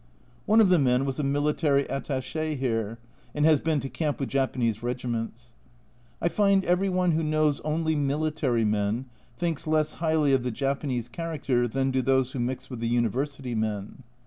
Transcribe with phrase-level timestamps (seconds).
[0.47, 2.97] One of the men was a military attache here,
[3.35, 5.53] and has been to camp with Japanese regiments.
[6.19, 9.05] I find every one who knows only military men
[9.37, 13.53] thinks less highly of the Japanese character than do those who mix with the University
[13.53, 14.01] men.